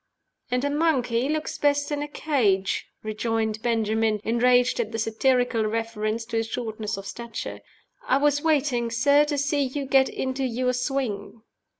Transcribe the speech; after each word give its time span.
"And 0.49 0.65
a 0.65 0.71
monkey 0.71 1.29
looks 1.29 1.59
best 1.59 1.91
in 1.91 2.01
a 2.01 2.07
cage," 2.07 2.87
rejoined 3.03 3.61
Benjamin, 3.61 4.19
enraged 4.23 4.79
at 4.79 4.91
the 4.91 4.97
satirical 4.97 5.63
reference 5.67 6.25
to 6.25 6.37
his 6.37 6.47
shortness 6.47 6.97
of 6.97 7.05
stature. 7.05 7.59
"I 8.07 8.17
was 8.17 8.41
waiting, 8.41 8.89
sir, 8.89 9.25
to 9.25 9.37
see 9.37 9.61
you 9.61 9.85
get 9.85 10.09
into 10.09 10.43
your 10.43 10.73
swing." 10.73 11.43